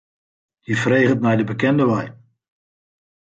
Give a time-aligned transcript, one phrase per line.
[0.65, 2.07] Hy freget nei de bekende wei.